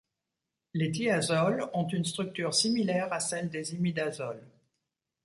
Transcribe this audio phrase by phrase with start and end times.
[0.73, 4.43] Les thiazoles ont une structure similaire à celle des imidazoles.